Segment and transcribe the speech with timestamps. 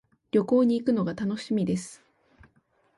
[0.31, 2.01] 旅行に行くのが楽しみです。